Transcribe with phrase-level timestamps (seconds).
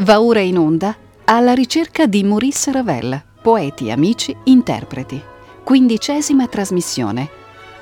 [0.00, 5.18] Va ora in onda alla ricerca di Maurice Ravel, poeti, amici, interpreti.
[5.64, 7.30] Quindicesima trasmissione.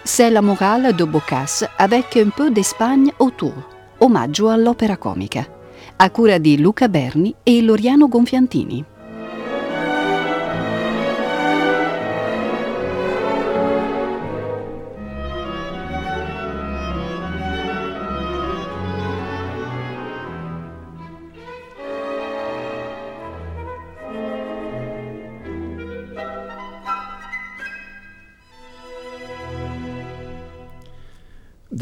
[0.05, 3.55] C'est la morale de Boccace avec un peu d'Espagne autour.
[3.99, 5.45] Omaggio all'opera comica.
[5.97, 8.85] A cura di Luca Berni e Loriano Gonfiantini.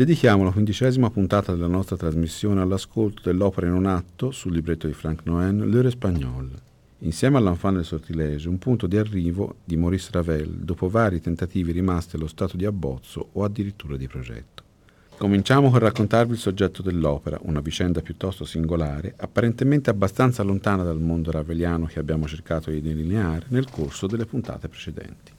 [0.03, 4.95] Dedichiamo la quindicesima puntata della nostra trasmissione all'ascolto dell'opera in un atto sul libretto di
[4.95, 6.51] Frank Noën, L'heure espagnole,
[7.03, 12.17] insieme all'Enfant del sortilege, un punto di arrivo di Maurice Ravel dopo vari tentativi rimasti
[12.17, 14.65] allo stato di abbozzo o addirittura di progetto.
[15.19, 21.31] Cominciamo con raccontarvi il soggetto dell'opera, una vicenda piuttosto singolare, apparentemente abbastanza lontana dal mondo
[21.31, 25.31] raveliano che abbiamo cercato di delineare nel corso delle puntate precedenti.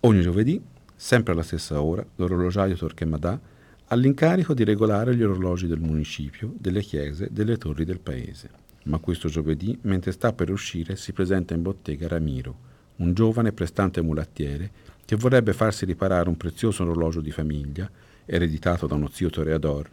[0.00, 3.40] Ogni giovedì sempre alla stessa ora, l'orologiaio Torquemada
[3.86, 8.50] ha l'incarico di regolare gli orologi del municipio, delle chiese, delle torri del paese.
[8.84, 14.02] Ma questo giovedì, mentre sta per uscire, si presenta in bottega Ramiro, un giovane prestante
[14.02, 14.70] mulattiere
[15.04, 17.90] che vorrebbe farsi riparare un prezioso orologio di famiglia,
[18.24, 19.88] ereditato da uno zio toreador,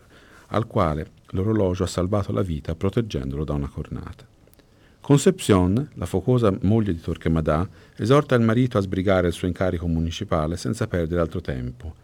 [0.47, 4.30] al quale l'orologio ha salvato la vita proteggendolo da una cornata.
[5.02, 10.57] Concepcion, la focosa moglie di Torquemada, esorta il marito a sbrigare il suo incarico municipale
[10.57, 11.95] senza perdere altro tempo.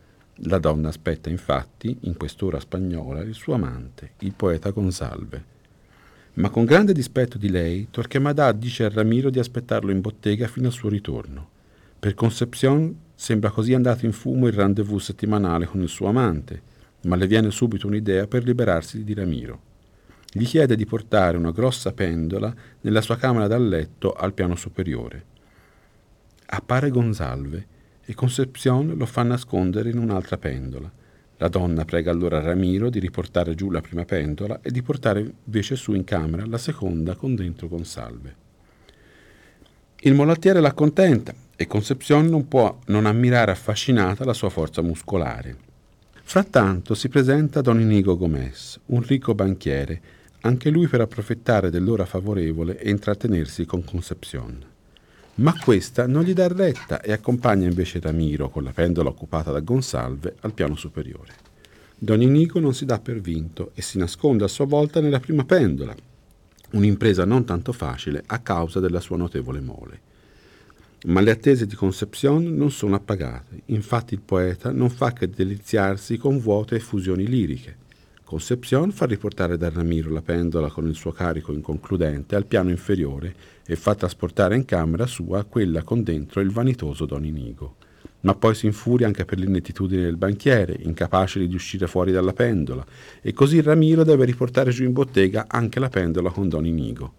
[0.48, 5.44] La donna aspetta infatti, in quest'ora spagnola, il suo amante, il poeta Gonsalve.
[6.34, 10.66] Ma con grande dispetto di lei, Torquemada dice a Ramiro di aspettarlo in bottega fino
[10.66, 11.50] al suo ritorno.
[12.00, 16.62] Per Concepcion sembra così andato in fumo il rendezvous settimanale con il suo amante,
[17.04, 19.67] ma le viene subito un'idea per liberarsi di Ramiro
[20.32, 25.36] gli chiede di portare una grossa pendola nella sua camera da letto al piano superiore.
[26.48, 27.68] Appare Gonsalve
[28.06, 30.92] e Concepcion lo fa nascondere in un'altra pendola.
[31.38, 35.76] La donna prega allora Ramiro di riportare giù la prima pendola e di portare invece
[35.76, 38.36] su in camera la seconda con dentro Gonsalve.
[40.02, 45.58] Il molattiere l'accontenta e Concepcion non può non ammirare affascinata la sua forza muscolare.
[46.24, 50.02] Frattanto si presenta Don Inigo Gomez, un ricco banchiere,
[50.48, 54.64] anche lui per approfittare dell'ora favorevole e intrattenersi con Concepcion.
[55.36, 59.60] Ma questa non gli dà retta e accompagna invece Ramiro, con la pendola occupata da
[59.60, 61.46] Gonsalve, al piano superiore.
[62.00, 65.44] Don Inigo non si dà per vinto e si nasconde a sua volta nella prima
[65.46, 65.96] pendola,
[66.72, 70.00] un'impresa non tanto facile a causa della sua notevole mole.
[71.06, 76.18] Ma le attese di Concepcion non sono appagate, infatti il poeta non fa che deliziarsi
[76.18, 77.86] con vuote effusioni liriche.
[78.28, 83.34] Concepcion fa riportare da Ramiro la pendola con il suo carico inconcludente al piano inferiore
[83.66, 87.76] e fa trasportare in camera sua quella con dentro il vanitoso Don Inigo.
[88.22, 92.86] Ma poi si infuria anche per l'inettitudine del banchiere, incapace di uscire fuori dalla pendola,
[93.22, 97.14] e così Ramiro deve riportare giù in bottega anche la pendola con Don Inigo.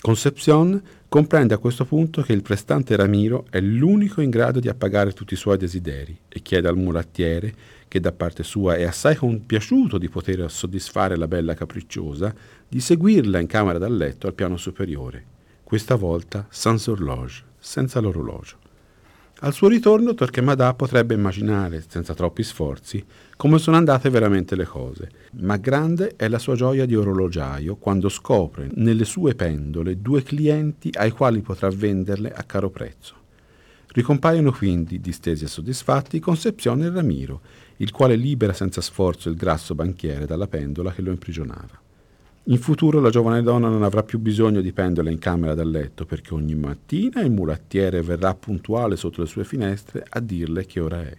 [0.00, 5.12] Concepcion comprende a questo punto che il prestante Ramiro è l'unico in grado di appagare
[5.12, 7.54] tutti i suoi desideri e chiede al mulattiere,
[7.88, 12.34] che da parte sua è assai compiaciuto di poter soddisfare la bella capricciosa,
[12.68, 15.24] di seguirla in camera da letto al piano superiore,
[15.64, 18.66] questa volta sans horloge, senza l'orologio.
[19.40, 23.04] Al suo ritorno Torquemada potrebbe immaginare, senza troppi sforzi,
[23.36, 28.08] come sono andate veramente le cose, ma grande è la sua gioia di orologiaio quando
[28.08, 33.14] scopre nelle sue pendole due clienti ai quali potrà venderle a caro prezzo.
[33.92, 37.40] Ricompaiono quindi, distesi e soddisfatti, Concepcione e Ramiro,
[37.78, 41.80] il quale libera senza sforzo il grasso banchiere dalla pendola che lo imprigionava.
[42.44, 46.06] In futuro la giovane donna non avrà più bisogno di pendole in camera da letto
[46.06, 51.02] perché ogni mattina il mulattiere verrà puntuale sotto le sue finestre a dirle che ora
[51.02, 51.16] è.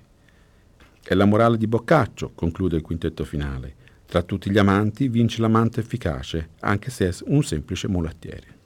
[1.03, 3.75] È la morale di Boccaccio, conclude il quintetto finale.
[4.07, 8.57] Tra tutti gli amanti vince l'amante efficace, anche se è un semplice mulattiere.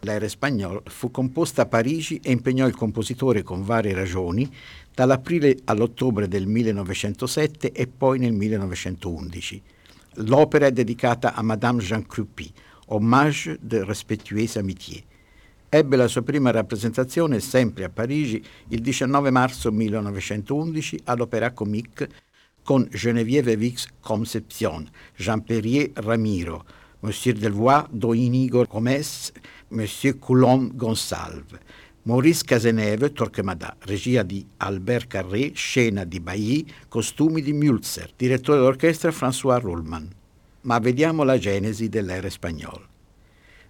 [0.00, 4.52] L'aereo spagnolo fu composta a Parigi e impegnò il compositore con varie ragioni
[4.94, 9.62] dall'aprile all'ottobre del 1907 e poi nel 1911
[10.16, 12.52] L'opera è dedicata a Madame Jean Crupi,
[12.88, 15.02] Hommage de respectueuse amitié.
[15.70, 22.10] Ebbe la sua prima rappresentazione sempre a Parigi il 19 marzo 1911 all'Opéra Comique
[22.62, 24.86] con Geneviève Vix Concepcion,
[25.16, 26.66] Jean Perrier Ramiro,
[27.00, 29.32] Monsieur Delvoye Doinigo Gomez,
[29.68, 31.58] Monsieur Coulomb Gonsalve.
[32.04, 39.12] Maurice Cazeneve, Torquemada, regia di Albert Carré, scena di Bailly, costumi di Mülzer, direttore d'orchestra
[39.12, 40.06] François Rullmann.
[40.62, 42.88] Ma vediamo la genesi dell'era spagnolo.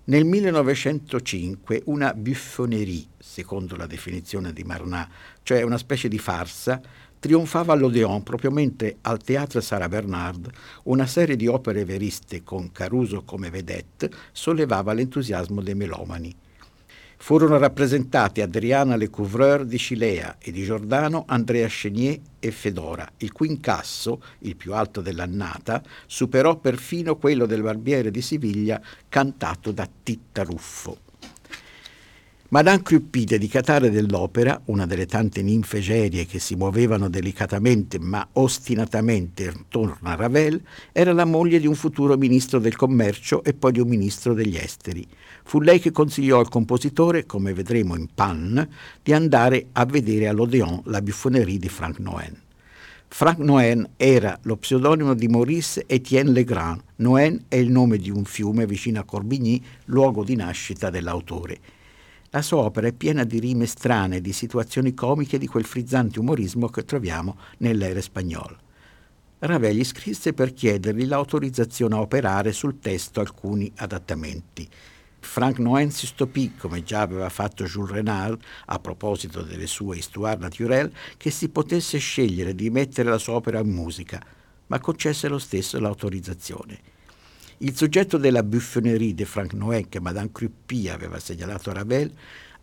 [0.04, 5.10] Nel 1905 una buffonerie, secondo la definizione di Marnat,
[5.42, 6.80] cioè una specie di farsa,
[7.18, 10.50] trionfava all'Odeon propriamente al Teatro Sara Bernard,
[10.84, 16.34] una serie di opere veriste con Caruso come vedette sollevava l'entusiasmo dei melomani.
[17.22, 23.46] Furono rappresentati Adriana Lecouvreur di Cilea e di Giordano Andrea Chenier e Fedora, il cui
[23.46, 30.42] incasso, il più alto dell'annata, superò perfino quello del Barbiere di Siviglia cantato da Titta
[30.42, 31.11] Ruffo.
[32.52, 39.48] Madame Cruppy, dedicataria dell'opera, una delle tante ninfe gerie che si muovevano delicatamente ma ostinatamente
[39.48, 40.60] attorno a Ravel,
[40.92, 44.58] era la moglie di un futuro ministro del commercio e poi di un ministro degli
[44.58, 45.08] esteri.
[45.44, 48.68] Fu lei che consigliò al compositore, come vedremo in Pan,
[49.02, 52.38] di andare a vedere all'Odeon la buffonerie di Frank Noen.
[53.08, 56.82] Frank Noen era lo pseudonimo di Maurice Etienne Legrand.
[56.96, 61.80] Noen è il nome di un fiume vicino a Corbigny, luogo di nascita dell'autore.
[62.34, 66.68] La sua opera è piena di rime strane, di situazioni comiche di quel frizzante umorismo
[66.68, 68.56] che troviamo nell'era spagnola.
[69.40, 74.66] Ravel gli scrisse per chiedergli l'autorizzazione a operare sul testo alcuni adattamenti.
[75.20, 80.40] Frank Noen si stupì, come già aveva fatto Jules Renard a proposito delle sue Histoire
[80.40, 84.24] naturelle, che si potesse scegliere di mettere la sua opera in musica,
[84.68, 86.91] ma concesse lo stesso l'autorizzazione.
[87.64, 92.12] Il soggetto della buffonerie di Frank Noè che Madame Cruppy aveva segnalato a Ravel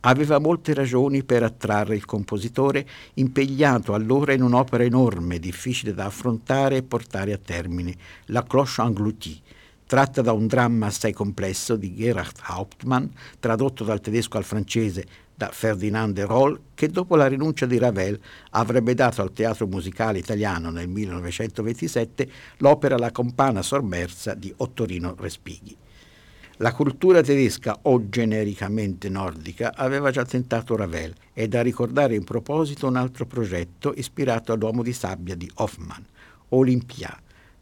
[0.01, 6.75] aveva molte ragioni per attrarre il compositore, impegnato allora in un'opera enorme, difficile da affrontare
[6.75, 9.40] e portare a termine, La Cloche Engloutie,
[9.86, 13.06] tratta da un dramma assai complesso di Gerhard Hauptmann,
[13.40, 15.06] tradotto dal tedesco al francese
[15.39, 18.19] da Ferdinand de Roll, che dopo la rinuncia di Ravel
[18.50, 25.77] avrebbe dato al teatro musicale italiano nel 1927 l'opera La compana sommersa di Ottorino Respighi.
[26.57, 31.13] La cultura tedesca o genericamente nordica aveva già tentato Ravel.
[31.31, 36.03] È da ricordare in proposito un altro progetto ispirato all'uomo di sabbia di Hoffmann,
[36.50, 37.18] Olympia,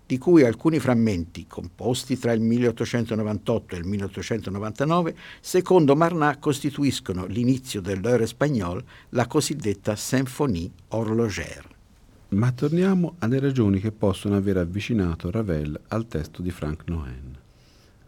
[0.08, 7.82] di cui alcuni frammenti, composti tra il 1898 e il 1899, secondo Marnat costituiscono l'inizio
[7.82, 11.76] dell'heure spagnol, la cosiddetta Symphonie horlogère.
[12.30, 17.38] Ma torniamo alle ragioni che possono aver avvicinato Ravel al testo di Frank Noen.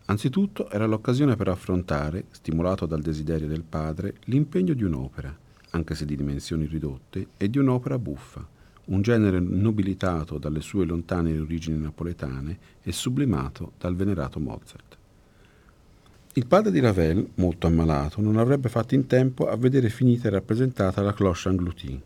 [0.05, 5.37] Anzitutto era l'occasione per affrontare, stimolato dal desiderio del padre, l'impegno di un'opera,
[5.71, 8.45] anche se di dimensioni ridotte, e di un'opera buffa,
[8.89, 14.97] un genere nobilitato dalle sue lontane origini napoletane e sublimato dal venerato Mozart.
[16.33, 20.31] Il padre di Ravel, molto ammalato, non avrebbe fatto in tempo a vedere finita e
[20.31, 22.01] rappresentata la cloche engloutie.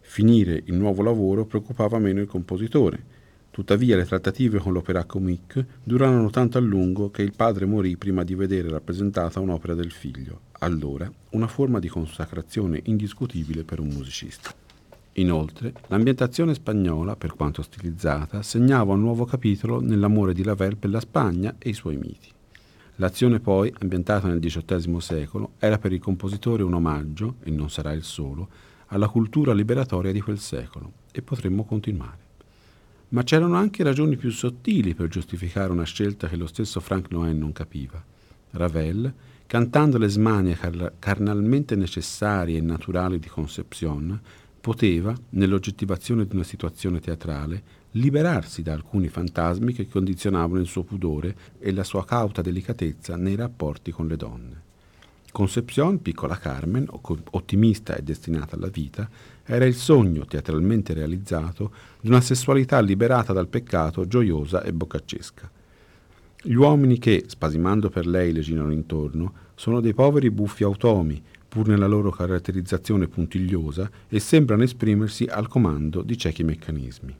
[0.00, 3.18] Finire il nuovo lavoro preoccupava meno il compositore.
[3.50, 8.22] Tuttavia le trattative con l'opera comique durarono tanto a lungo che il padre morì prima
[8.22, 14.59] di vedere rappresentata un'opera del figlio, allora una forma di consacrazione indiscutibile per un musicista.
[15.14, 21.00] Inoltre, l'ambientazione spagnola, per quanto stilizzata, segnava un nuovo capitolo nell'amore di Ravel per la
[21.00, 22.28] Spagna e i suoi miti.
[22.96, 27.92] L'azione poi, ambientata nel XVIII secolo, era per il compositore un omaggio, e non sarà
[27.92, 28.48] il solo,
[28.86, 32.28] alla cultura liberatoria di quel secolo, e potremmo continuare.
[33.08, 37.38] Ma c'erano anche ragioni più sottili per giustificare una scelta che lo stesso Frank Noen
[37.38, 38.02] non capiva.
[38.52, 39.12] Ravel,
[39.46, 40.56] cantando le smanie
[40.98, 44.20] carnalmente necessarie e naturali di Concepcion,
[44.60, 51.34] poteva, nell'oggettivazione di una situazione teatrale, liberarsi da alcuni fantasmi che condizionavano il suo pudore
[51.58, 54.68] e la sua cauta delicatezza nei rapporti con le donne.
[55.32, 56.86] Concepcion, piccola Carmen,
[57.30, 59.08] ottimista e destinata alla vita,
[59.44, 65.50] era il sogno teatralmente realizzato di una sessualità liberata dal peccato, gioiosa e boccaccesca.
[66.42, 71.66] Gli uomini che, spasimando per lei, le girano intorno, sono dei poveri buffi automi, pur
[71.66, 77.12] nella loro caratterizzazione puntigliosa, e sembrano esprimersi al comando di ciechi meccanismi.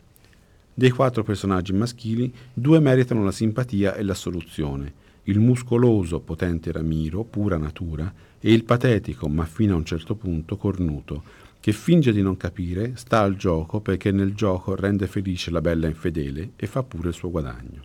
[0.72, 4.92] Dei quattro personaggi maschili, due meritano la simpatia e l'assoluzione,
[5.24, 10.56] il muscoloso, potente Ramiro, pura natura, e il patetico, ma fino a un certo punto,
[10.56, 11.22] cornuto,
[11.58, 15.88] che finge di non capire, sta al gioco perché nel gioco rende felice la bella
[15.88, 17.82] infedele e fa pure il suo guadagno.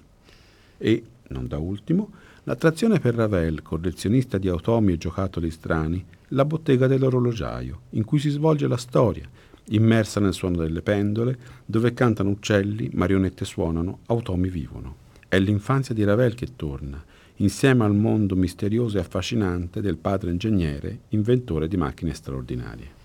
[0.77, 2.11] E, non da ultimo,
[2.43, 8.29] l'attrazione per Ravel, collezionista di automi e giocattoli strani, la bottega dell'orologiaio, in cui si
[8.29, 9.27] svolge la storia,
[9.69, 15.03] immersa nel suono delle pendole, dove cantano uccelli, marionette suonano, automi vivono.
[15.29, 17.03] È l'infanzia di Ravel che torna,
[17.37, 23.03] insieme al mondo misterioso e affascinante del padre ingegnere, inventore di macchine straordinarie.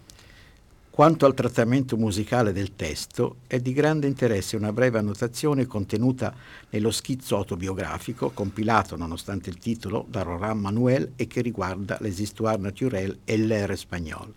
[0.90, 6.34] Quanto al trattamento musicale del testo, è di grande interesse una breve annotazione contenuta
[6.70, 12.60] nello schizzo autobiografico, compilato, nonostante il titolo, da Roland Manuel e che riguarda les histoires
[12.60, 14.34] naturelles et l'air espagnol.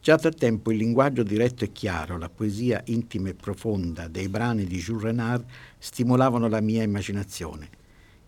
[0.00, 4.64] Già da tempo il linguaggio diretto e chiaro, la poesia intima e profonda dei brani
[4.64, 5.44] di Jules Renard
[5.78, 7.68] stimolavano la mia immaginazione.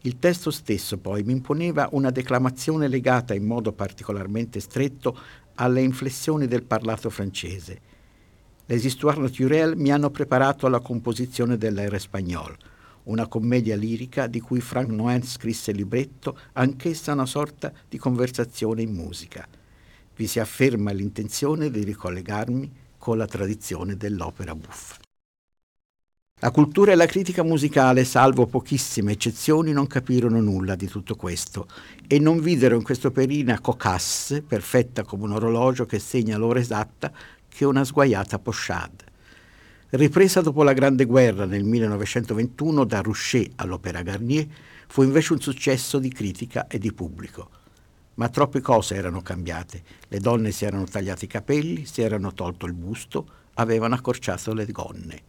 [0.03, 5.19] Il testo stesso poi mi imponeva una declamazione legata in modo particolarmente stretto
[5.61, 7.81] alle inflessioni del parlato francese.
[8.67, 12.57] Les histoires naturelles mi hanno preparato alla composizione dell'Air espagnol,
[13.05, 18.83] una commedia lirica di cui Frank Noen scrisse il libretto, anch'essa una sorta di conversazione
[18.83, 19.47] in musica.
[20.15, 24.98] Vi si afferma l'intenzione di ricollegarmi con la tradizione dell'opera buffa.
[26.40, 31.66] La cultura e la critica musicale, salvo pochissime eccezioni, non capirono nulla di tutto questo
[32.07, 37.11] e non videro in questo perina cocasse, perfetta come un orologio che segna l'ora esatta,
[37.49, 39.04] che una sguaiata pochade.
[39.88, 44.47] Ripresa dopo la Grande Guerra nel 1921 da Rouchet all'Opera Garnier,
[44.87, 47.50] fu invece un successo di critica e di pubblico.
[48.14, 49.83] Ma troppe cose erano cambiate.
[50.07, 54.66] Le donne si erano tagliati i capelli, si erano tolto il busto, avevano accorciato le
[54.66, 55.23] gonne.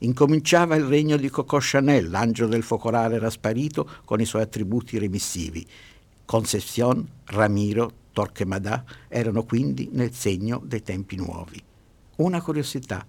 [0.00, 4.98] Incominciava il regno di Coco Chanel, l'angelo del focolare era sparito con i suoi attributi
[4.98, 5.66] remissivi.
[6.24, 11.62] Concepción, Ramiro, Torquemada erano quindi nel segno dei tempi nuovi.
[12.16, 13.06] Una curiosità.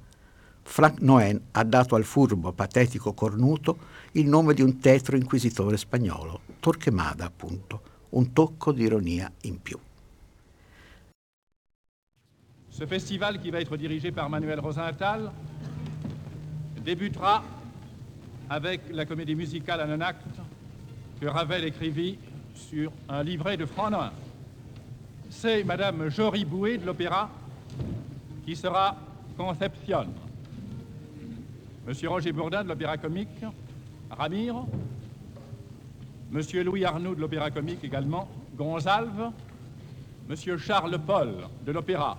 [0.61, 3.77] Frank Noen ha dato al furbo, patetico cornuto
[4.13, 9.79] il nome di un tetro inquisitore spagnolo, Torquemada appunto, un tocco di ironia in più.
[12.69, 15.31] Ce festival qui va être dirigé par Manuel Rosenthal
[16.87, 17.43] débutera
[18.49, 20.23] avec la comédie musicale en un acte
[21.19, 22.17] que Ravel écrivit
[22.55, 23.91] sur un livret de Franc
[25.29, 27.29] C'est Madame Jory Bouet de l'Opéra
[28.45, 28.95] qui sera
[29.35, 30.07] Conception.
[31.85, 33.43] Monsieur Roger Bourdin de l'Opéra Comique,
[34.09, 34.63] Ramire.
[36.31, 39.31] Monsieur Louis Arnoux de l'Opéra Comique également, Gonzalve.
[40.29, 41.33] Monsieur Charles Paul
[41.65, 42.17] de l'Opéra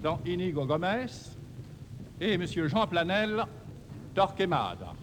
[0.00, 1.06] dans Inigo Gomez.
[2.20, 3.44] Et Monsieur Jean Planel
[4.14, 4.94] doch Gemada.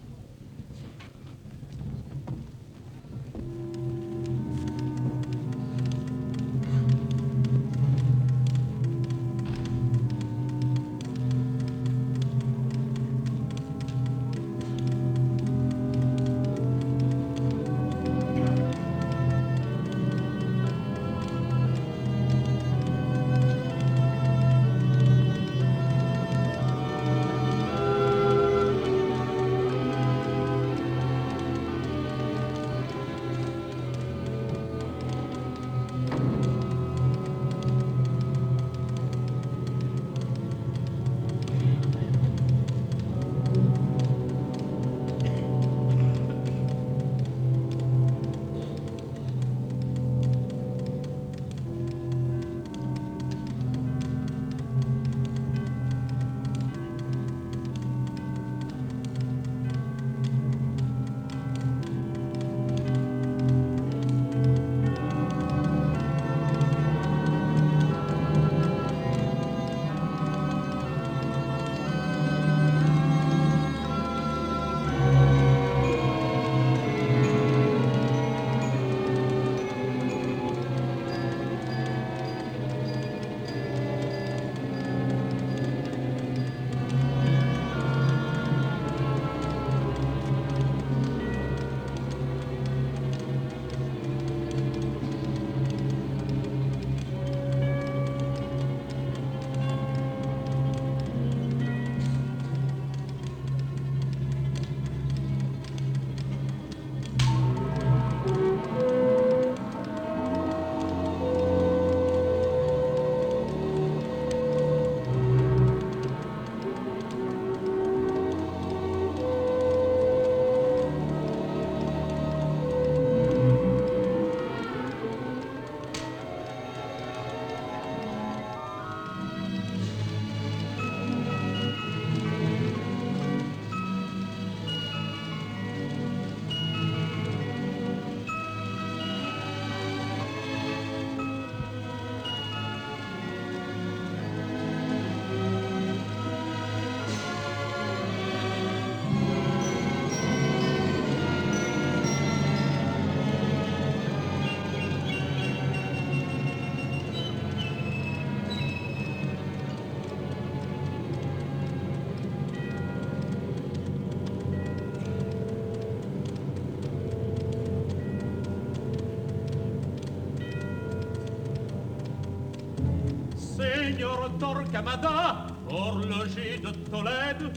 [174.72, 177.52] Torquemada, horloger de Tolède.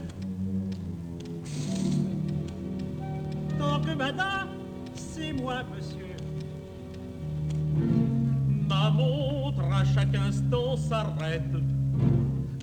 [3.58, 4.46] Torquemada,
[4.94, 6.16] c'est moi, monsieur.
[8.68, 11.56] Ma montre à chaque instant s'arrête.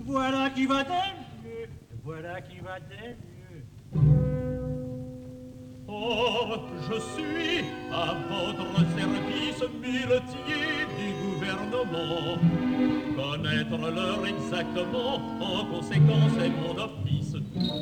[0.05, 1.69] Voilà qui va mieux,
[2.03, 3.65] voilà qui va mieux.
[5.87, 7.32] Or, je suis
[15.83, 17.72] conséquence, est mon office.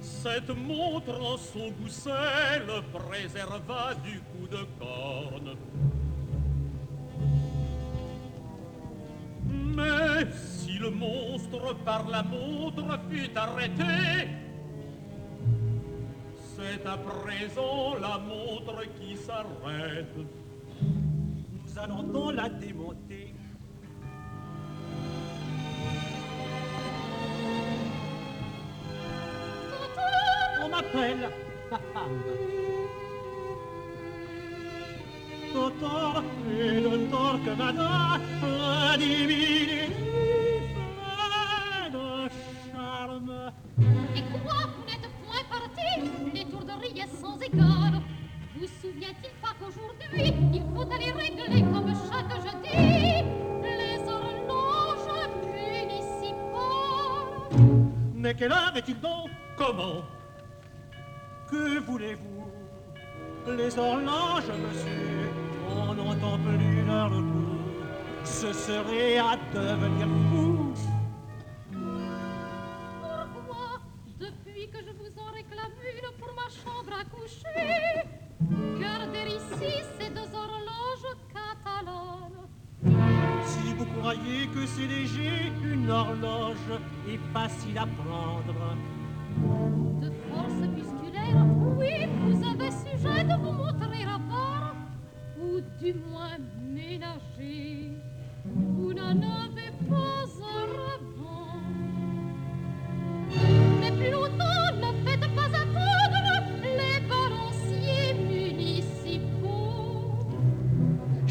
[0.00, 5.56] Cette montre en son gousset le préserva du coup de corne.
[9.46, 14.28] Mais si le monstre par la montre fut arrêté,
[16.56, 20.37] c'est à présent la montre qui s'arrête.
[21.80, 23.34] Allons donc la démonter.
[30.60, 31.30] On m'appelle.
[35.52, 39.92] Totor et le Torquemada, la divine
[41.92, 42.28] de
[42.70, 43.52] charme.
[44.14, 45.90] Et quoi, vous n'êtes point parti?
[46.34, 48.02] L'étourderie est sans égal.
[48.56, 52.76] Vous souvient-il qu'aujourd'hui, il faut aller régler comme chaque jeudi
[53.62, 55.08] les horloges
[55.44, 56.58] municipales
[58.14, 59.30] Mais quelle heure est-il donc?
[59.56, 60.02] Comment?
[61.50, 62.44] Que voulez-vous?
[63.56, 65.30] Les horloges, monsieur,
[65.70, 67.58] on n'entend plus leur coup.
[68.24, 70.74] Ce serait à devenir fou.
[73.32, 73.80] Pourquoi,
[74.20, 78.04] depuis que je vous en réclame une pour ma chambre à coucher,
[78.80, 82.46] garder ici ces deux horloges catalanes
[83.44, 86.56] Si vous croyez que c'est léger, une horloge
[87.08, 88.76] est facile à prendre.
[90.00, 91.44] De force musculaire,
[91.76, 94.74] oui, vous avez sujet de vous montrer à part,
[95.40, 97.90] ou du moins ménager.
[98.44, 100.68] Vous n'en avez pas un.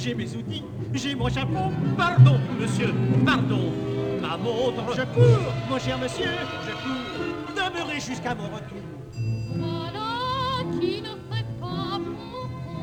[0.07, 1.69] J'ai mes outils, j'ai mon chapeau.
[1.97, 2.93] Pardon, monsieur,
[3.25, 3.73] pardon.
[4.21, 4.95] Ma montre.
[4.95, 6.29] Je cours, mon cher monsieur,
[6.65, 7.53] je cours.
[7.53, 8.77] Demeurez jusqu'à mon retour.
[9.57, 11.99] Voilà qui ne fait pas.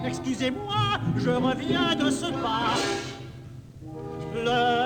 [0.06, 2.74] Excusez-moi, je reviens de ce pas.
[4.34, 4.83] L'heure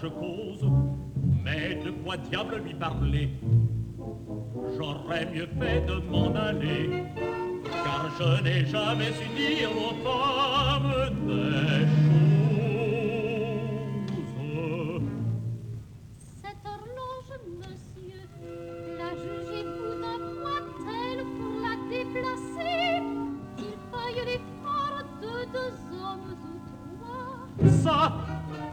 [0.00, 0.64] je cause,
[1.44, 3.30] mais de quoi diable lui parler?
[4.76, 7.04] J'aurais mieux fait de m'en aller,
[7.84, 10.94] car je n'ai jamais su dire aux femmes
[11.26, 11.86] des
[14.44, 15.02] choses.
[16.42, 18.24] Cette horloge, monsieur,
[18.98, 22.86] la jugez-vous d'un poids tel pour la déplacer.
[23.56, 26.54] Qu'il faille l'effort de deux hommes ou
[26.98, 27.68] trois.
[27.68, 27.96] Ça,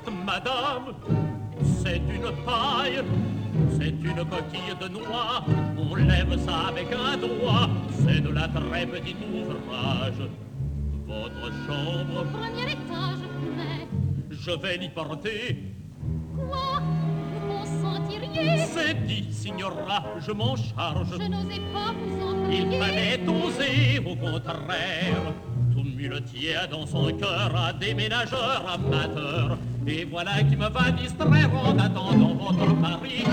[0.10, 0.94] madame,
[1.82, 3.04] c'est une paille,
[3.78, 5.44] c'est une coquille de noix,
[5.78, 10.30] on lève ça avec un doigt, c'est de la très petite ouvrage.
[11.08, 13.20] Votre chambre, premier étage,
[13.58, 13.88] mais
[14.30, 15.58] je vais l'y porter.
[16.38, 16.82] Quoi?
[17.34, 21.10] Vous consentiriez C'est dit, signora, je m'en charge.
[21.12, 22.50] Je n'osais pas vous en.
[22.50, 25.34] Il fallait oser, au contraire.
[25.74, 29.58] Tout muletier dans son cœur, à déménageur amateur.
[29.88, 33.24] Et voilà qui me va distraire en attendant votre mari.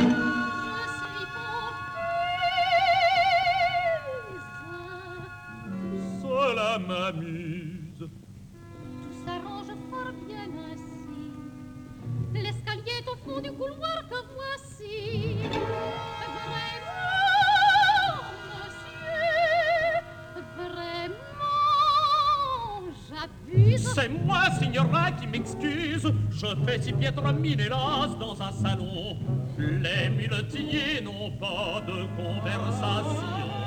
[26.40, 29.16] Je fais si piètre mine, hélas, dans un salon.
[29.58, 33.57] Les muletiers n'ont pas de conversation.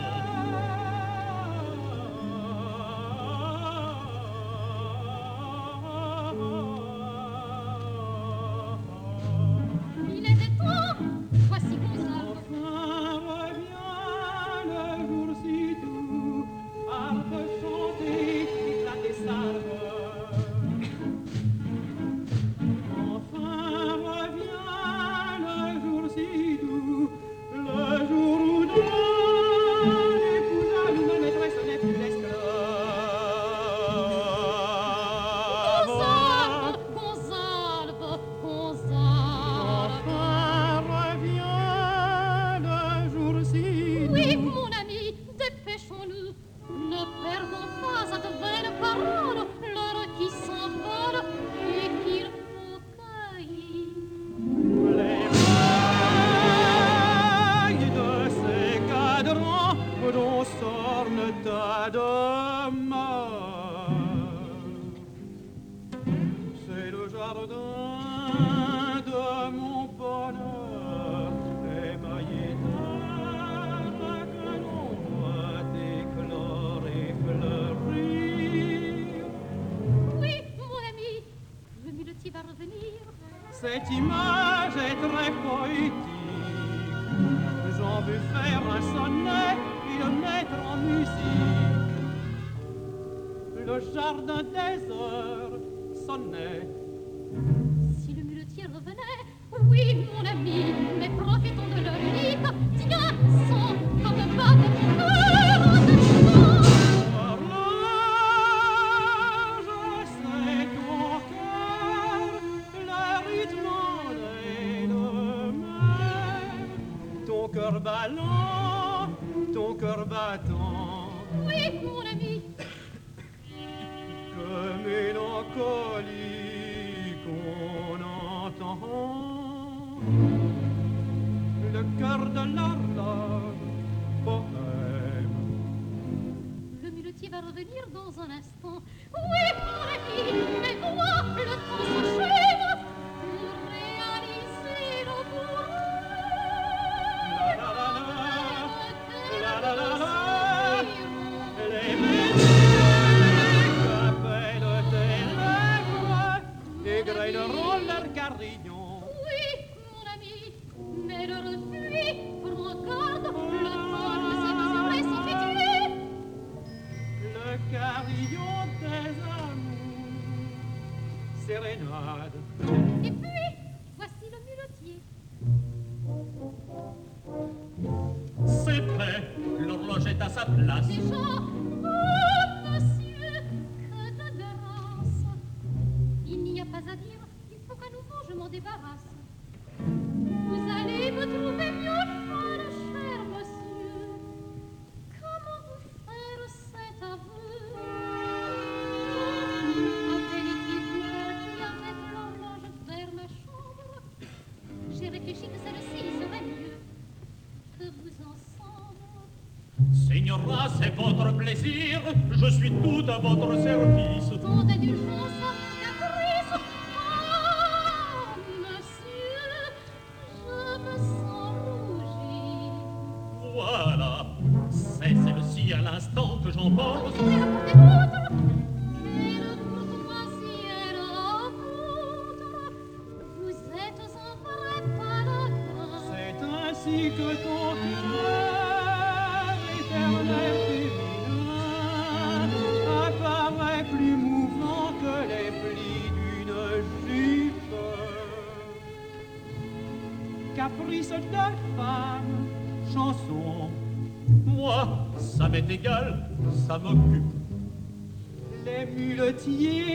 [210.98, 212.02] votre plaisir,
[212.32, 214.11] je suis tout à votre service.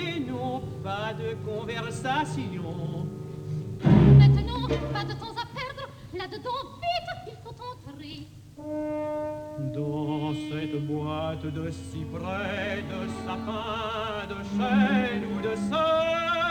[0.07, 3.07] Muletiers n'ont pas de conversation.
[4.19, 5.88] Maintenant, pas de temps à perdre.
[6.14, 8.27] Là-dedans, vite, il faut entrer.
[9.75, 16.45] Dans cette boîte de cyprès, de sapin, de chêne ou de cèdre,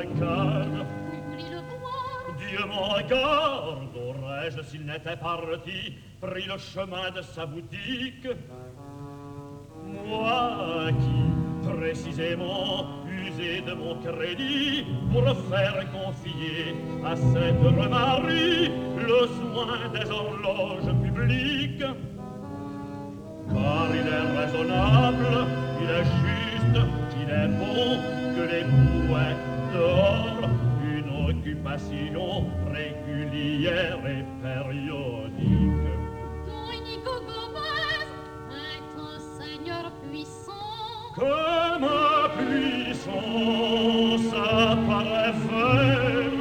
[1.52, 8.28] le voir Dieu m'en garde, aurais-je s'il n'était parti pris le chemin de sa boutique?
[10.06, 19.88] Moi qui, précisément, usé de mon crédit pour faire confier à cette remarie le soin
[19.93, 21.86] des horloges publiques.
[23.50, 25.48] Car il est raisonnable,
[25.82, 26.37] il est juste,
[27.22, 28.00] il est bon
[28.36, 29.38] que les bouets
[29.74, 30.50] dehors
[30.84, 32.32] une occupation
[32.72, 35.88] régulière et périodique.
[36.46, 38.08] Don Inigo Gomez
[38.52, 40.54] est un seigneur puissant.
[41.16, 41.36] Que
[41.80, 46.36] ma puissance apparaît faire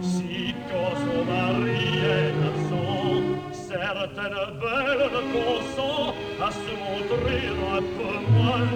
[0.00, 3.16] si quand son mari est absent,
[3.52, 7.44] certaines belles consent à se montrer
[7.76, 8.68] un peu moins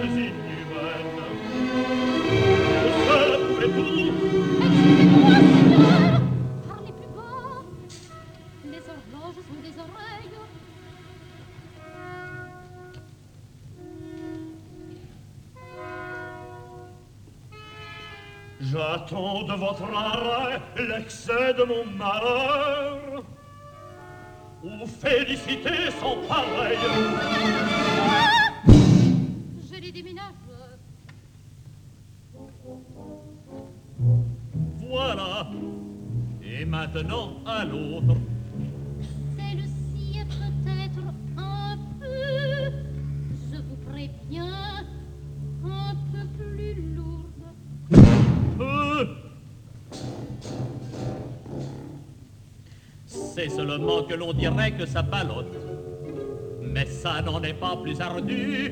[6.67, 7.63] Parlez plus bas.
[8.65, 10.37] Les horloges ont des oreilles.
[18.61, 23.23] J'attends de votre arrêt l'excès de mon malheur.
[24.61, 26.77] Ou féliciter sans pareil.
[28.67, 30.48] Je les déménage.
[34.89, 35.47] Voilà.
[36.41, 38.15] Et maintenant à l'autre.
[39.37, 41.03] Celle-ci est peut-être
[41.37, 42.71] un peu,
[43.51, 44.85] je vous préviens,
[45.63, 47.43] un peu plus lourde.
[48.57, 49.07] Peu.
[53.05, 55.55] C'est seulement que l'on dirait que ça ballotte.
[56.61, 58.71] Mais ça n'en est pas plus ardu.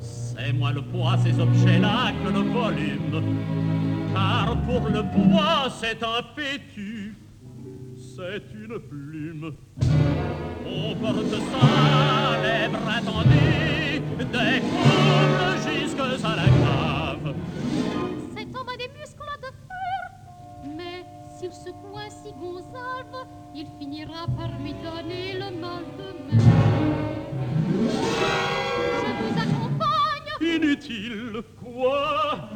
[0.00, 3.65] C'est moins le poids, ces objets-là, que le volume.
[4.16, 7.14] Car pour le poids, c'est un pétu.
[8.14, 9.52] C'est une plume.
[10.64, 11.66] On porte ça,
[12.42, 17.34] les bras tendus, des coudes jusque à la grave.
[18.34, 20.00] Cet homme a des muscles de fer,
[20.78, 21.04] mais
[21.36, 26.42] s'il secoue ainsi Gonzalve, il finira par lui donner le mal de mer.
[29.02, 32.48] Je vous accompagne, Inutile, quoi?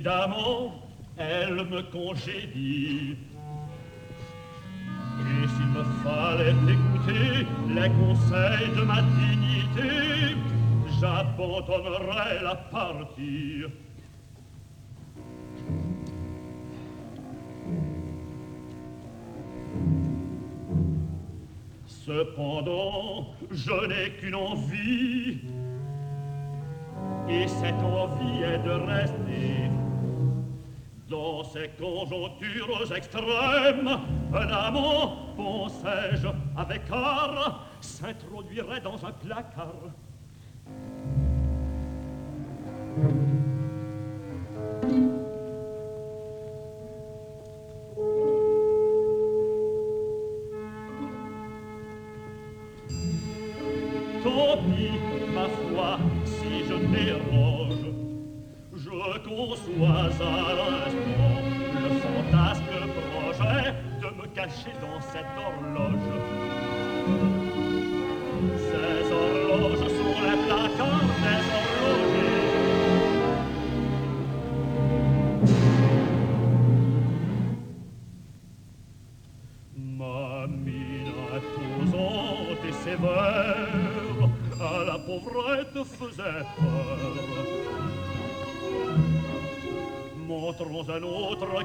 [0.00, 0.72] Évidemment,
[1.18, 3.18] elle me congédie.
[5.18, 10.36] Il fallait écouter les conseils de ma dignité.
[10.98, 13.64] J'abandonnerai la partie.
[21.86, 25.40] Cependant, je n'ai qu'une envie,
[27.28, 29.79] et cette envie est de rester
[31.10, 33.98] dans ces conjonctures extrêmes.
[34.32, 39.90] Un amant, pensais-je, avec art, s'introduirait dans un placard.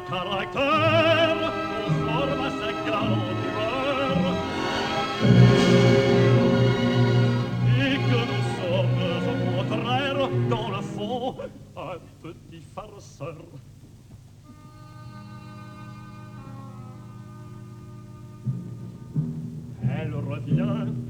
[0.09, 1.53] Caractère
[1.85, 4.17] conforme à sa galanteur.
[7.77, 11.35] Et que nous sommes au contraire, dans le fond,
[11.77, 13.45] un petit farceur.
[19.97, 21.04] Elle revient.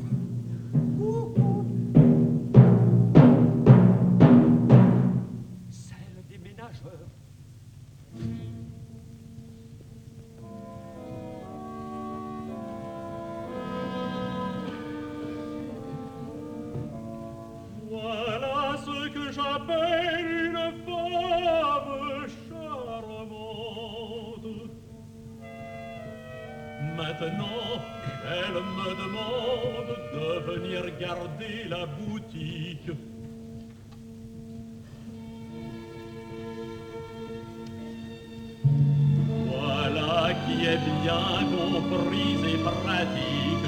[41.06, 43.68] Bien comprise et pratique.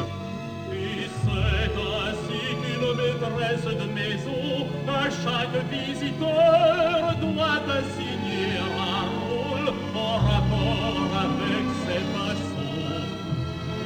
[0.73, 8.50] Et c'est ainsi qu'une maîtresse de maison, à chaque visiteur, doit assigner
[8.91, 13.06] un rôle en rapport avec ses façons.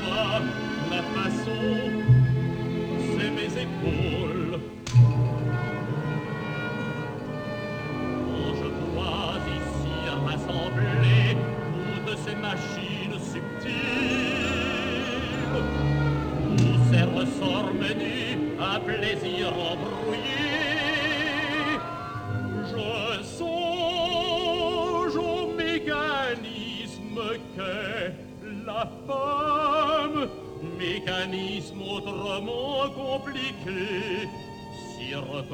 [0.03, 0.31] Moi,
[0.89, 2.00] ma façon,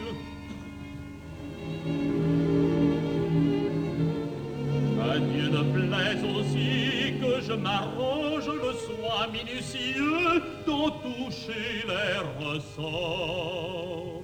[5.01, 14.23] À Dieu ne plaise aussi que je m'arrange le soin minutieux d'en toucher les ressorts.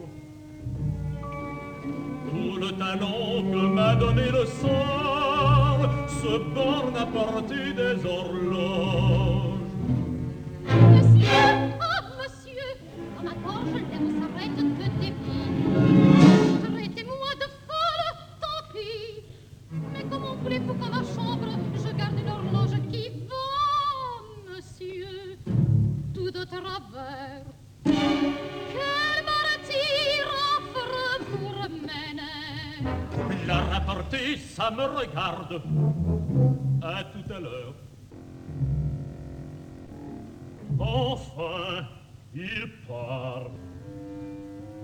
[2.29, 9.16] Tout le talent que m'a donné le sort se borne à porter des horloges.
[40.79, 41.85] Enfin,
[42.35, 43.49] il part.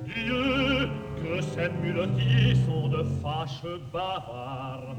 [0.06, 4.96] Dieu, que ces muletiers sont de fâcheux bavards.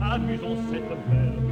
[0.00, 1.48] Amusons cette belle.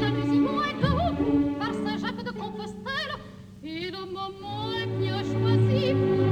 [0.00, 3.14] La musique est haut par Saint-Jacques de Compostelle
[3.64, 6.31] et le moment est bien choisi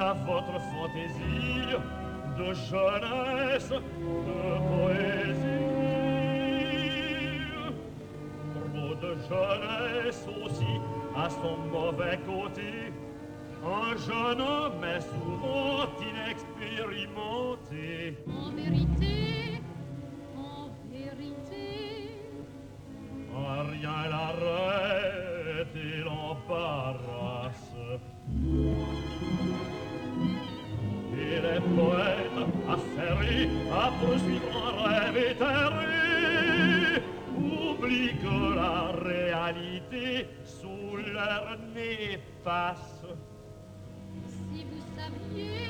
[0.00, 1.74] À votre fantaisie
[2.38, 5.64] de jeunesse, de poésie.
[8.54, 10.74] Trop de jeunesse aussi
[11.16, 12.92] à son mauvais côté.
[13.64, 18.14] Un jeune homme est souvent inexpérimenté.
[45.10, 45.67] love you.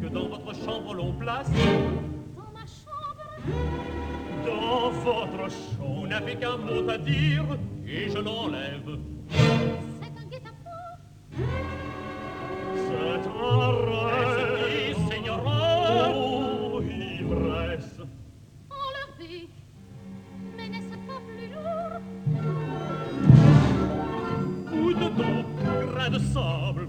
[0.00, 1.48] que dans votre chambre l'on place.
[2.36, 3.24] Dans ma chambre?
[4.44, 7.44] Dans votre chambre Vous n'avez qu'un mot à dire
[7.86, 8.98] et je l'enlève.
[9.30, 10.98] C'est un guet-apens?
[12.74, 14.96] C'est un rêve.
[15.08, 18.00] C'est Signora Oh, ivresse
[18.70, 19.48] Enlevé
[20.56, 22.00] Mais n'est-ce pas plus lourd?
[24.70, 25.42] Coup de dos,
[25.92, 26.88] grain de sable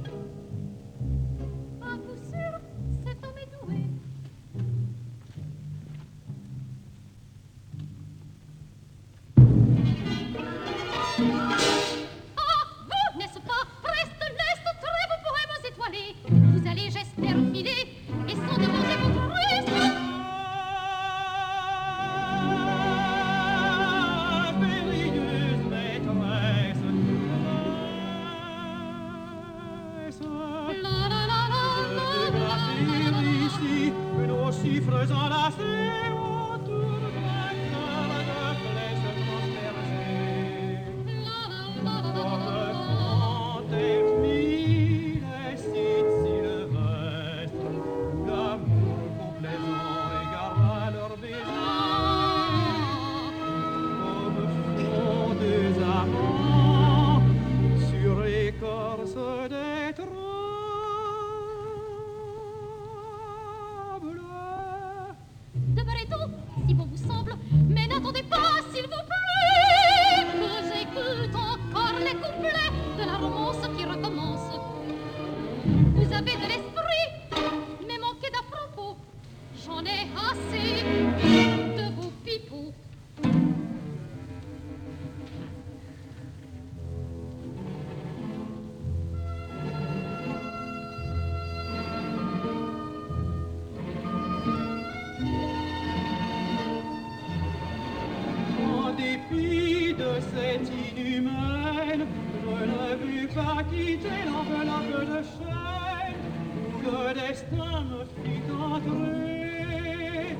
[107.27, 110.37] destin me fit entrer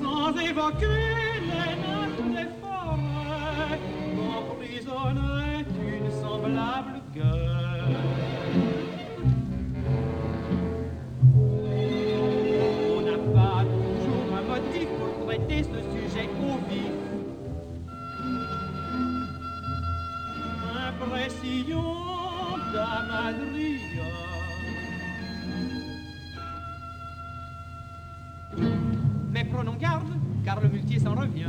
[0.00, 3.80] sans évoquer les nappes des forêts.
[4.16, 7.55] M'emprisonnait une semblable gueule.
[29.56, 30.12] prenons garde,
[30.44, 31.46] car le muletier s'en revient.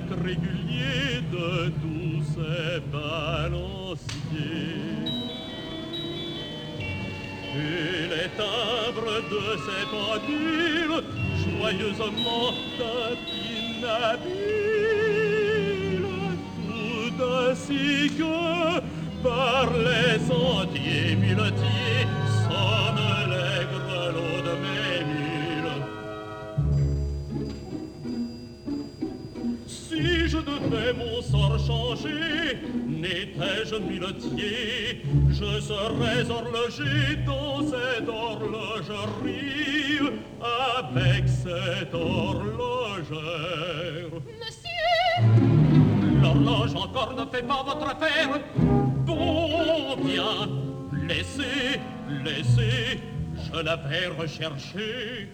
[0.00, 0.49] like a regular
[35.28, 39.40] je serais horloger dans cette horlogerie
[40.40, 43.20] avec cette horlogère.
[44.38, 44.70] Monsieur
[46.22, 48.40] L'horloge encore ne fait pas votre affaire.
[49.06, 50.48] Bon, bien,
[51.06, 51.80] laissez,
[52.24, 53.00] laissez,
[53.52, 55.28] je la vais rechercher.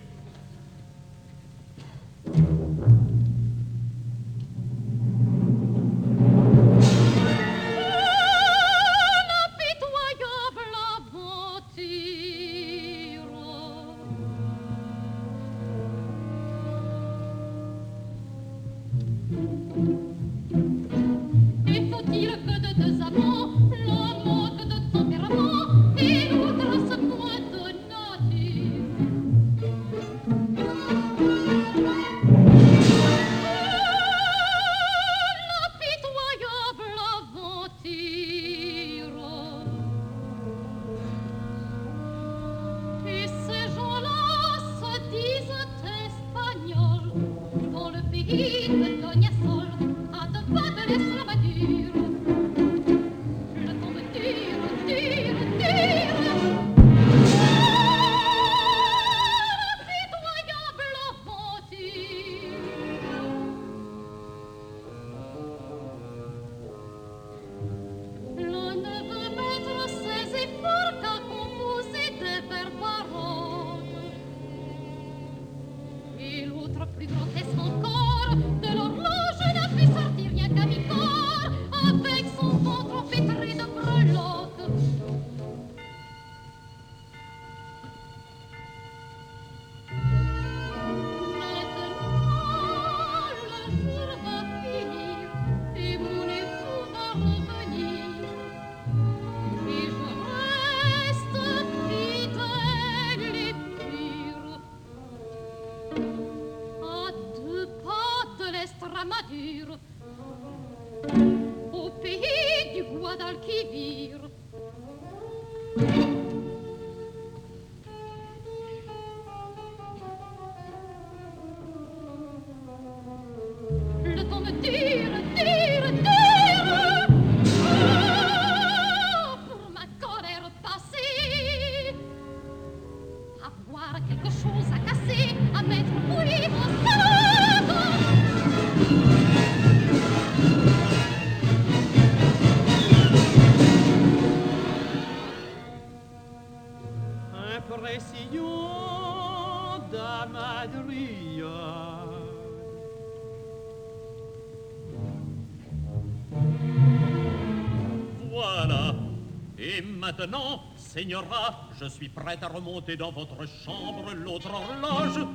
[160.07, 165.26] Maintenant, Señora, je suis prête à remonter dans votre chambre l'autre horloge,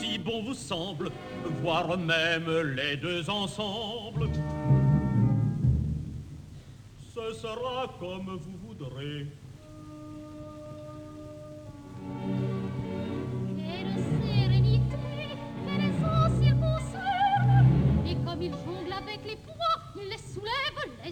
[0.00, 1.10] si bon vous semble,
[1.60, 4.30] voire même les deux ensemble.
[7.14, 9.26] Ce sera comme vous voudrez.
[14.22, 14.96] Sérénité,
[18.24, 19.36] comme il jongle avec les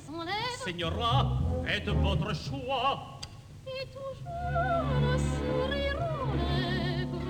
[0.00, 3.20] soulève, les enlève Señora, faites votre choix.
[3.66, 7.22] Et toujours le sourire aux lèvres.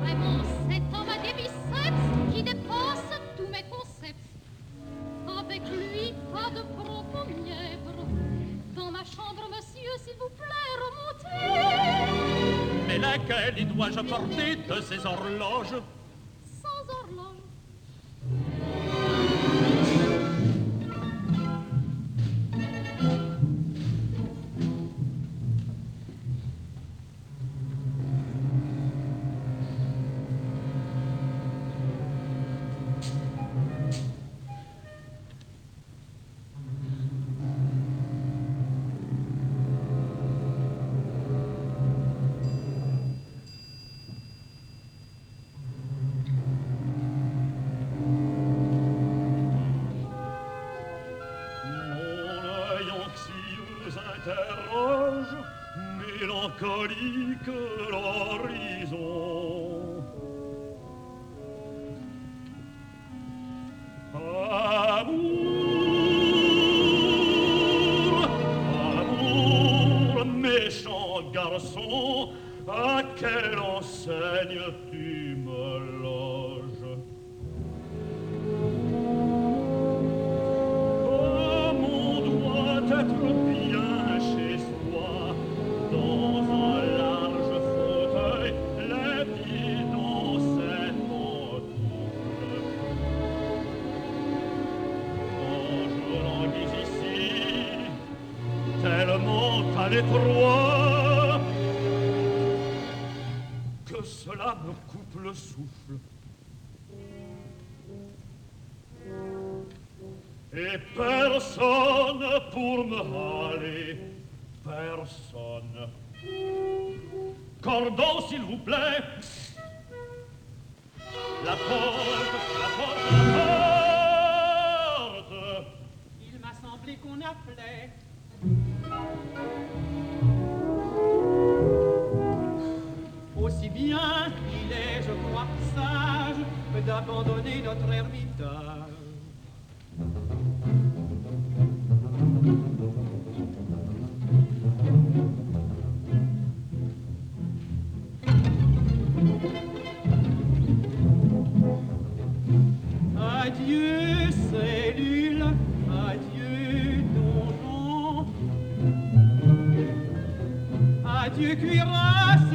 [0.00, 4.16] Vraiment, cet homme a des biceps qui dépassent tous mes concepts.
[5.38, 8.06] Avec lui, pas de propos mièvres.
[8.74, 11.44] Dans ma chambre, monsieur, s'il vous plaît, remontez.
[12.86, 15.80] Mais laquelle y dois-je porter de ces horloges?
[16.62, 17.44] Sans horloge
[54.26, 55.36] interroge,
[55.98, 57.50] mélancolique
[57.90, 59.02] l'horizon.
[64.14, 65.38] Amour,
[68.98, 72.32] amour, méchant garçon,
[72.68, 74.60] à quelle enseigne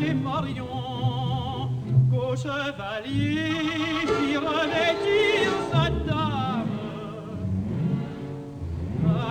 [0.01, 1.69] et morion,
[2.11, 3.53] qu'au chevalier
[4.05, 6.69] qui revêtir sa dame.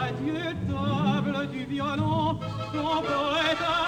[0.02, 2.38] Adieu table du violon,
[2.72, 3.87] ton poète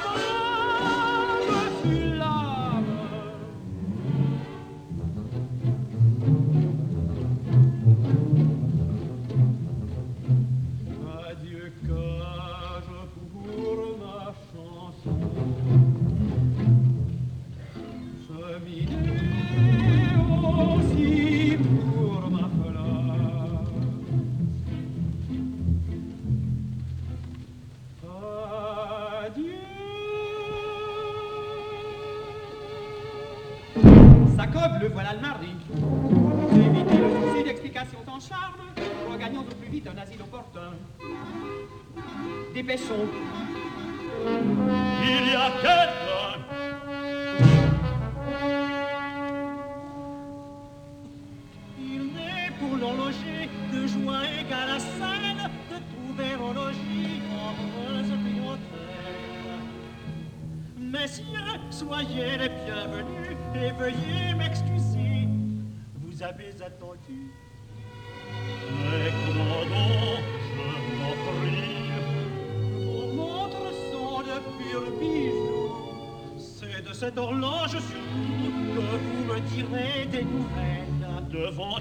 [42.71, 43.30] fechou.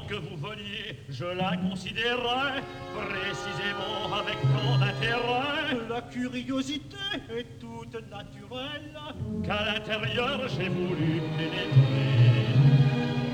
[0.10, 2.64] Que vous veniez, je la considérais
[2.96, 5.78] précisément avec tant d'intérêt.
[5.88, 6.98] La curiosité
[7.30, 9.00] est toute naturelle.
[9.46, 12.48] Qu'à l'intérieur, j'ai voulu pénétrer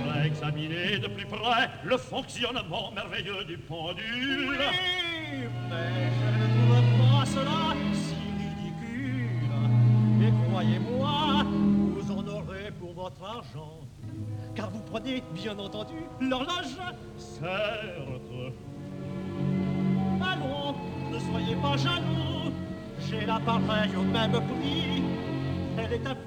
[0.04, 4.50] pour examiner de plus près le fonctionnement merveilleux du pendule.
[4.50, 4.58] Oui,
[5.70, 9.50] mais je ne trouve pas cela si ridicule.
[10.22, 13.85] Et croyez-moi, vous en aurez pour votre argent.
[14.56, 16.78] Car vous prenez, bien entendu, l'horloge
[17.18, 17.42] Certes.
[20.22, 20.76] Allons,
[21.12, 22.54] ne soyez pas jaloux.
[23.08, 25.04] J'ai la pareille au même prix.
[25.78, 26.20] Elle est à vous.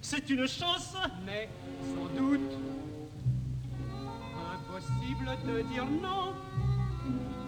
[0.00, 0.96] C'est une chance.
[1.24, 1.48] Mais,
[1.94, 2.52] sans doute,
[4.52, 6.34] impossible de dire non.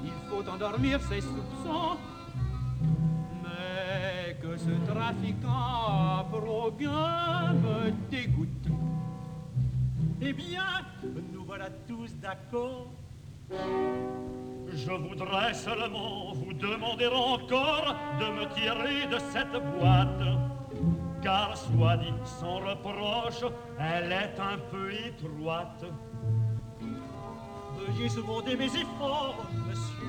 [0.05, 1.97] Il faut endormir ses soupçons.
[3.43, 6.27] Mais que ce trafiquant
[7.53, 8.62] me dégoûte.
[10.25, 10.63] Eh bien,
[11.33, 12.87] nous voilà tous d'accord.
[13.51, 20.23] Je voudrais seulement vous demander encore de me tirer de cette boîte.
[21.23, 23.51] Car, soit dit sans reproche,
[23.81, 25.85] elle est un peu étroite.
[27.77, 30.03] Veuillez seconder mes efforts, monsieur.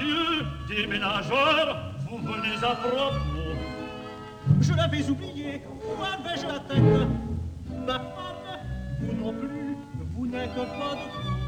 [0.00, 3.12] Pardieu, déménageur, vous venez à propos.
[4.60, 7.08] Je l'avais oublié, où avais-je la tête
[7.86, 8.60] Ma femme,
[9.00, 9.76] vous non plus,
[10.16, 11.40] vous n'êtes pas de trop.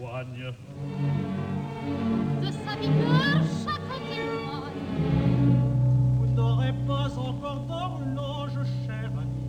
[0.00, 0.04] De
[2.52, 4.82] sa vigueur, chacun témoigne.
[6.18, 9.42] Vous n'aurez pas encore d'horloge, cher ami.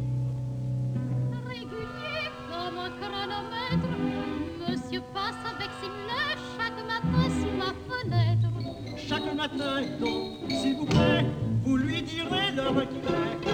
[1.47, 3.93] Régulier comme un chronomètre,
[4.68, 8.50] monsieur passe avec ses lunettes chaque matin sous ma fenêtre.
[8.97, 11.26] Chaque matin, donc, s'il vous plaît,
[11.64, 13.49] vous lui direz l'heure qu'il est.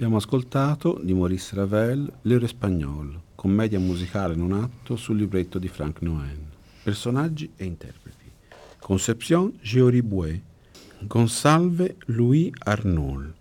[0.00, 5.68] Abbiamo ascoltato di Maurice Ravel L'Euro Espagnol, commedia musicale in un atto sul libretto di
[5.68, 6.40] Frank Noen.
[6.82, 8.24] Personaggi e interpreti.
[8.78, 10.40] Concepción Géori Bouet,
[11.00, 13.34] Gonsalve Louis Arnault,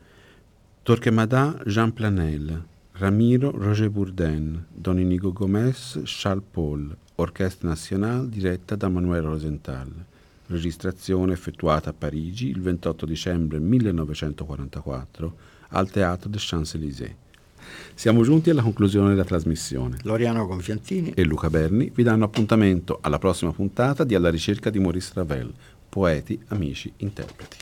[0.83, 8.89] Torquemada Jean Planel, Ramiro Roger Bourdain, Don Inigo Gomez, Charles Paul, Orchestra Nationale diretta da
[8.89, 9.93] Manuel Rosenthal.
[10.47, 17.15] Registrazione effettuata a Parigi il 28 dicembre 1944 al Teatro des Champs-Élysées.
[17.93, 19.97] Siamo giunti alla conclusione della trasmissione.
[20.03, 24.79] Loriano Gonfiantini e Luca Berni vi danno appuntamento alla prossima puntata di Alla ricerca di
[24.79, 25.53] Maurice Ravel,
[25.89, 27.57] poeti, amici, interpreti.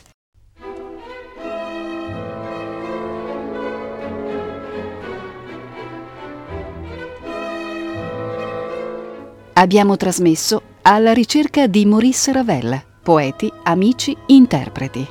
[9.53, 15.05] Abbiamo trasmesso Alla ricerca di Maurice Ravel, poeti, amici, interpreti.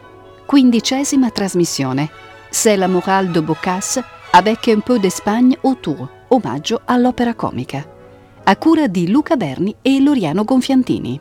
[0.46, 2.08] Quindicesima trasmissione.
[2.58, 3.98] C'est la morale de Boccace
[4.32, 7.84] avec un peu d'Espagne autour, omaggio all'opera comica.
[8.46, 11.20] A cura di Luca Berni e Loriano Gonfiantini.